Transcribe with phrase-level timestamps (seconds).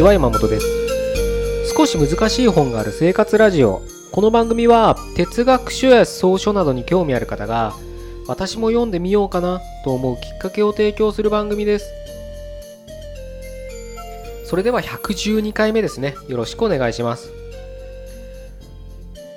[0.00, 0.66] ちは山本です。
[1.76, 3.82] 少し難しい本がある生活ラジオ。
[4.12, 7.74] この番組は哲学書や草書などに興味ある方が
[8.26, 11.92] 私も読んでみようかなと思うきっかけを提供する番組です。
[14.46, 16.14] それでは112回目ですね。
[16.28, 17.30] よろしくお願いします。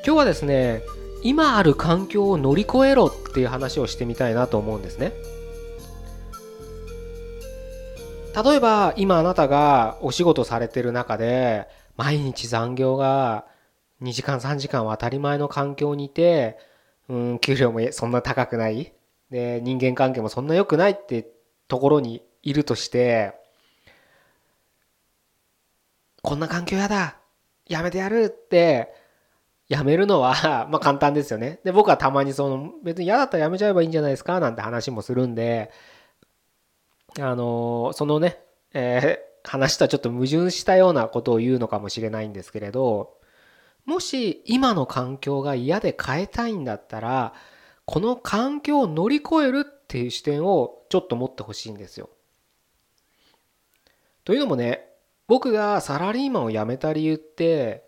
[0.05, 0.81] 今日はですね
[1.23, 5.11] 今ある環境を乗り越えろっていう話をしてみたいなと思うんですね。
[8.36, 13.46] 例えば今あなたがお仕事されてる中で毎日残業が
[14.02, 16.58] 2時間3時間は当たり前の環境にいて
[17.09, 18.94] うん給料もそんな高くない
[19.30, 21.28] で人間関係もそんな良くないって
[21.68, 23.34] ところにいるとして
[26.23, 27.18] こんな環境やだ
[27.68, 28.94] やめてやるって
[29.68, 31.59] やめるのは まあ簡単ですよね。
[31.64, 35.72] で僕はたまにその別に嫌だったらやめちゃえばいいんじゃないですかなんて話もするんで
[37.19, 38.39] あのそのね、
[38.73, 43.17] えー、話とはちょっと矛盾したようなことを言うのかもしれないんですけれど
[43.86, 47.34] もし今の環境が嫌で変えたいんだったら
[47.86, 52.09] この環境を乗り越えるっていう視点をちょっと持ってほしいんですよ。
[54.23, 54.88] というのもね
[55.28, 57.84] 僕がサラリーマンを辞めた理由って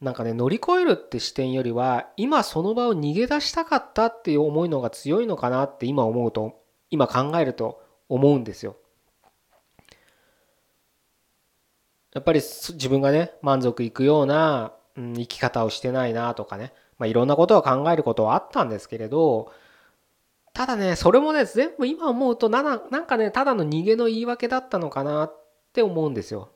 [0.00, 8.76] なんかね乗り越えるって視点よりは今その場を逃げ出したかったっていう思いのが強いのかなって今思うと今考えると思うんですよ。
[12.12, 19.52] やっぱり自分がね満足いくような、うん、生き方をしてないなとかね、まあ、いろんなことを考えることはあったんですけれど
[20.52, 25.36] ただねそれもね全部今思うとななんかねただの逃げの言い訳だったのかなっ
[25.72, 26.50] て思うんですよ。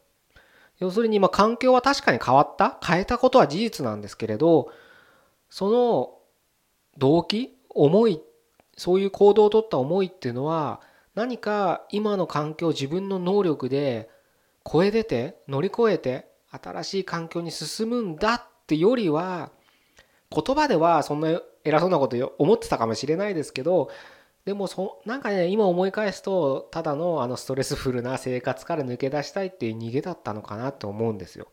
[0.80, 4.72] 要するに今環境は確かに変わった変えたことは事実なんですけれど
[5.48, 6.18] その
[6.98, 8.20] 動機思い
[8.76, 10.80] そういう行動をとった思いっていうのは
[11.14, 14.10] 何か今の環境自分の能力で
[14.70, 19.50] 超え出て乗り越えて新しい環境に進むんだってよりは
[20.30, 23.90] 言葉ではそんな偉そうなこと思ってたかもしれないですけど
[24.44, 31.48] でもそなんかね今思い返すとただのあのストレスフルな生活から抜け出したいっていう逃げだったのかなと思うんですよ。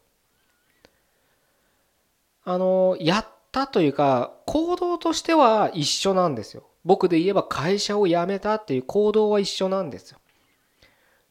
[2.43, 6.63] あのやったというか行動としては一緒なんですよ。
[6.83, 10.19] 僕で言えば会社を辞めたっていう行動は一緒なんですよ。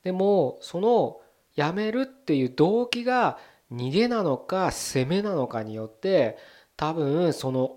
[0.02, 1.20] でもその
[1.56, 3.38] 辞めるっていう動機が
[3.72, 6.38] 逃げなのか攻めなのかによって
[6.76, 7.76] 多分その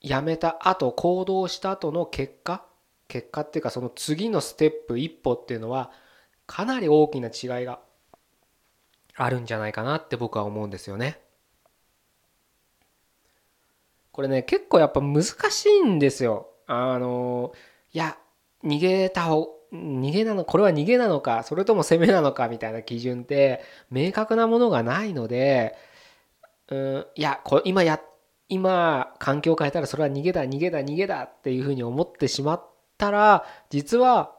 [0.00, 2.64] 辞めた後行動した後の結果
[3.08, 5.90] 結果っていうかその次のステップ一歩っていうのは
[6.46, 7.80] かなり大きな違いが
[9.14, 11.20] あるんじゃないかなって僕は思うんですよね。
[14.12, 16.48] これね結構やっぱ難しいんですよ。
[16.68, 17.52] あの
[17.92, 18.16] いや
[18.62, 25.76] 逃げた方逃げなのこれは逃げなのかそれとも攻めなのかみたいな基準って明確なものがないので
[26.70, 28.00] うんいやこ今や
[28.48, 34.32] 今環境を変えたらそれは逃げだ逃げだ逃げだっていうふうに思ってしまったら実は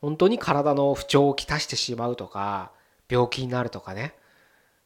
[0.00, 2.72] 本当に体の不調をきたしてしまうとか
[3.08, 4.14] 病気になるとかね。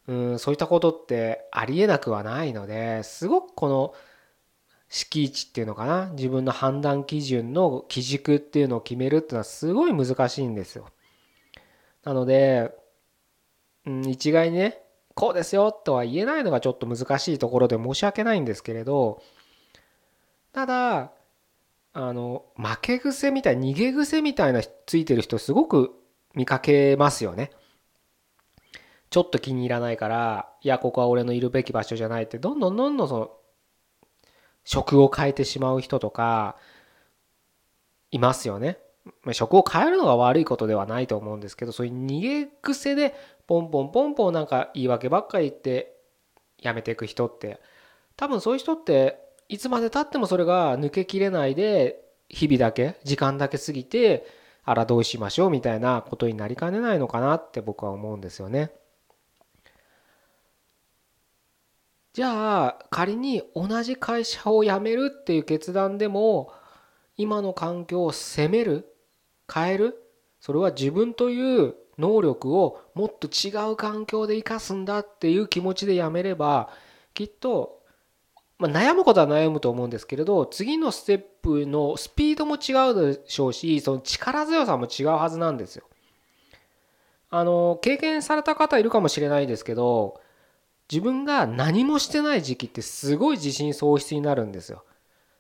[0.09, 3.93] うんそういったことってありえなくはないのですごくこの
[4.89, 6.11] 敷地っていうのかな？
[6.13, 10.87] 自分の判断基準の基軸っていうのを決めるっていうのはすごい難しいんですよ。
[12.05, 12.73] なので、
[13.85, 14.81] うん、一概にね
[15.15, 19.23] こうですよとは言えないのがちょっと難しいところで申し訳ないんですけれど
[20.53, 21.11] ただ
[21.93, 25.93] あの負け癖みたい逃げ癖みたいなついてる人すごく
[26.35, 27.51] 見かけますよね。
[29.09, 33.31] ちょっと気に入らないからいやここは俺のいるべき場所じゃないってどんどんどんどんその
[34.66, 36.56] 職を変えてしまう人とか
[38.10, 38.78] いますよね。
[39.32, 43.15] 職を変えるのが悪いことではないと思うんですけどそういう逃げ癖で
[43.47, 45.97] ポンポンポンポンなんか言い訳ばっかり言って
[46.60, 47.60] やめていく人って
[48.16, 54.27] 多分そういう人っていつまでたってもそれが抜けきれないで日々だけ時間だけ過ぎて
[54.65, 58.72] あらどうしましょうみたいなことになりかねないのかなって僕は思うんですよね。
[62.16, 66.51] じゃあ仮に同じ会社を辞めるっていう決断でも
[67.18, 68.86] 今の環境を責める？
[69.53, 70.03] 変える？
[70.41, 76.71] それは自分という能力をもっと違う環境で生かすんだっていう気持ちでやめれば
[77.13, 77.83] きっと、
[78.59, 85.84] まあ、悩むことは悩むと思うんですけれど次のステップのスピードも違うでしょうしその力強さも違うはずなんですよ。
[87.28, 90.19] あの経験された方いるかもしれないですけど
[90.91, 94.84] 自分が何もしてない時期ってすごい自信喪失になるんですよ。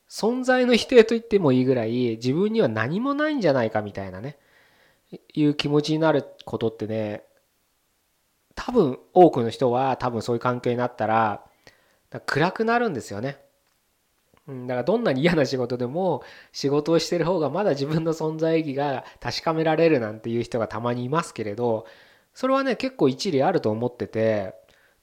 [0.08, 4.38] 存在の否定と言ってもいいぐらい自分には何もないんじゃないかみたいなね
[5.34, 7.24] いう気持ちになることってね
[8.54, 11.44] 多分多くの人は多分そういう環境になったら
[12.24, 13.38] 暗くなるんですよね。
[14.48, 16.22] だからどんなに嫌な仕事でも
[16.52, 21.84] 仕事をしてる方がまだ自分の存在意義が確かめられるなんていう人がたまにいますけれど
[22.32, 24.54] それはね結構一理あると思ってて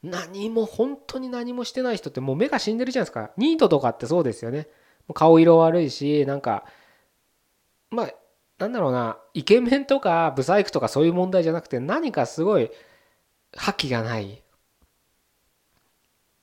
[0.04, 3.32] 何も本当に何もしてない人ってもう目が死んでるじゃないですか。
[3.38, 4.68] ニートとかってそうですよね。
[5.14, 6.66] 顔色悪いしなんか
[7.90, 8.10] まあ
[8.60, 9.18] なんだろうな。
[9.34, 12.70] イケメンとかブサイクとかそういう問題じゃなくて何かすごい
[13.56, 14.44] 覇気がない。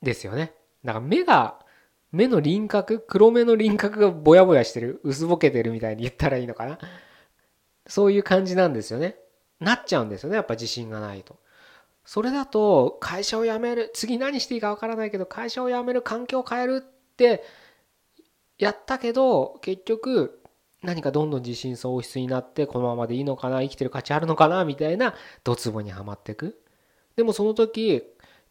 [0.03, 0.55] ですよね。
[0.83, 1.59] だから目が
[2.13, 5.01] 目の輪郭黒目の輪郭がぼやぼやしてる。
[5.05, 6.79] 薄ぼけてるみたいに言ったらいいのかな。
[7.87, 9.17] そういう感じなんですよね。
[9.61, 10.37] なっちゃうんですよね。
[10.37, 11.39] やっぱ自信がないと。
[12.05, 17.45] それだと会社を辞める次何していいかわからないけど会社を辞める環境を変えるって
[18.59, 20.41] やったけど結局
[20.83, 25.15] 何かどんどん自信喪失になってこのままでいいのかな生きてる価値あるのかなみたいな
[25.45, 26.61] ドツボにはまっていく。
[27.17, 28.03] でもその時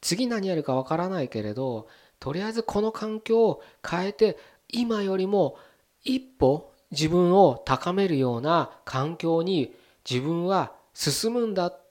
[0.02, 1.88] 次何やるかわからないけれど
[2.20, 4.38] とりあえずこの環境を変えて
[4.68, 5.58] 今よりも
[6.04, 9.74] 一歩自分を高めるような環境に
[10.10, 11.82] 自分は進むんだっ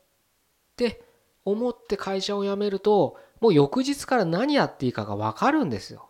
[0.77, 1.03] て
[1.51, 6.09] 思って会社を辞めるともう翌日から何やっていいかが分かるんですよ。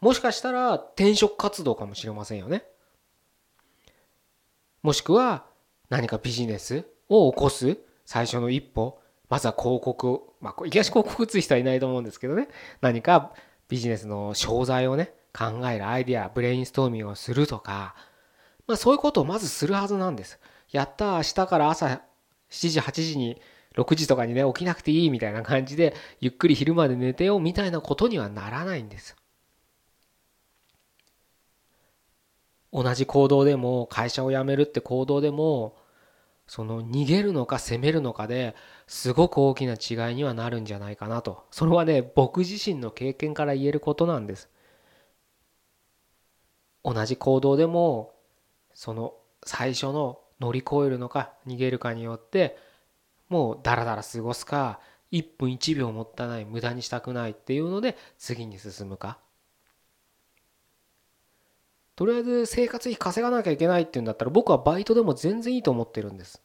[0.00, 2.64] もしかしたら転職活動かもしれませんよね。
[4.82, 5.46] もしくは
[5.88, 9.00] 何かビジネスを起こす最初の一歩
[9.30, 12.48] まずは広告まあ、いきなり広告打つ人はいないと思うんですけどね
[12.82, 13.32] 何か
[13.68, 17.94] ビジネスの商材をね考えるアイデアブレインストーミングをするとか、
[18.66, 20.38] まあ、そういうことをまずするはずなんです
[20.70, 22.02] やった明日から朝
[22.50, 23.40] 7時8時に
[23.74, 29.16] 6時とかにね起きなくていいみたいな感じでゆっくり昼まで寝てよみたいなことにはならないんです。
[32.72, 35.76] 同じ行動でも会社を辞めるって行動でも
[36.46, 38.54] その逃げるのか攻めるのかで
[38.86, 41.44] すごく大きな違いにはなるんじゃないかなと。
[41.50, 44.50] それはね僕自身の経験から言えることなんです。
[46.84, 48.14] 同じ行動でも
[48.74, 52.58] その最初の乗り越えるのか逃げるかによって
[53.28, 54.80] もうダラダラ過ごすか
[55.12, 59.18] 1分1秒もったいない無駄にしたくないっていうので次に進むか
[61.96, 66.42] とりあえず生活費稼がなきゃいけないっていうんだったら僕はバイトでも全然いいと思ってるんです。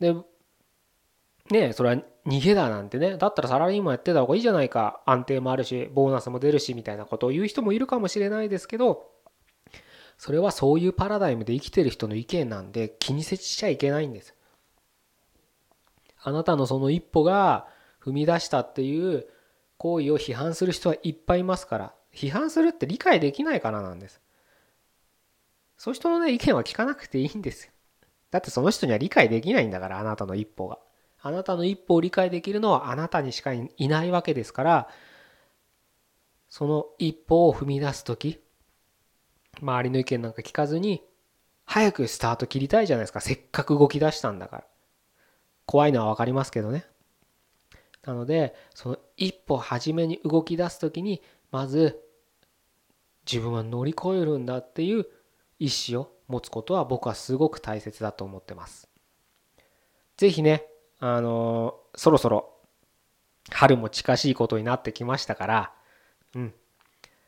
[0.00, 0.14] で、
[1.50, 9.10] ねそれは逃げだなんてね、だったらサラリーマンやってた方がいいじゃないか、安定もあるし、ボーナスも出るしみたいなことを言う人もいるかもしれないですけど、
[10.18, 14.35] それはそういうパラダイムで生きてる人の意見なんで気にせちゃいけないんです。
[16.26, 17.68] あなたのその一歩が
[18.04, 19.28] 踏み出したっていう
[19.76, 24.20] 行為を批判する人はいっぱいいますから批判するって理解できないからなんです。
[25.76, 27.72] そういう人のね、意見は聞かなくていいんですよ。
[28.32, 30.78] だってその人には理解できないんだから、あなたの一歩が。
[31.20, 34.88] あなたの一歩を理解できるのはあなたにしかいないわけですから、
[36.48, 38.40] その一歩を踏み出す時、
[39.60, 41.04] 周りの意見なんか聞かずに、
[41.66, 43.20] 早くスタート切りたいじゃないですか。
[43.20, 44.64] せっかく動き出したんだから。
[45.66, 46.86] 怖いのは分かりますけどね。
[48.04, 52.00] なので、その一歩初めに動き出す時に、まず
[53.30, 55.06] 自分は乗り越えるんだっていう
[55.58, 58.88] 意思を持つことは僕はすごく大切だと思ってます。
[60.16, 60.66] ぜひね、
[60.98, 62.56] あのー、そろそろ
[63.50, 65.72] 春も近しいことになってきましたから、
[66.34, 66.54] うん、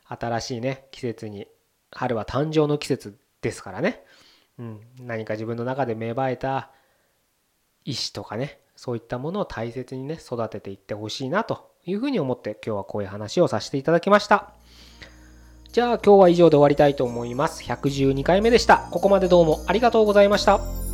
[0.05, 1.47] 新しいね、季節に、
[1.91, 4.03] 春は誕生の季節ですからね、
[4.57, 6.71] うん、何か自分の中で芽生えた
[7.85, 14.53] 意志とかね、そういったものを大切にね、育てていってほしいなというふうに思って今日はこういう話をさせていただきました。
[15.71, 17.63] じゃあ今日は以上で終わりたいと思います。
[17.63, 18.89] 112回目でした。
[18.91, 20.88] ここまでどうもありがとうございました。